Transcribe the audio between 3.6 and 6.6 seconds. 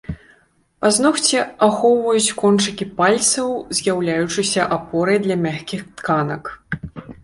з'яўляючыся апорай для мяккіх тканак.